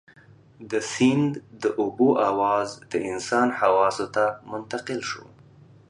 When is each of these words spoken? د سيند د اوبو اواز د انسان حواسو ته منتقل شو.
د 0.71 0.73
سيند 0.93 1.31
د 1.61 1.63
اوبو 1.81 2.09
اواز 2.29 2.69
د 2.91 2.93
انسان 3.11 3.47
حواسو 3.59 4.05
ته 4.15 4.25
منتقل 4.51 4.99
شو. 5.09 5.25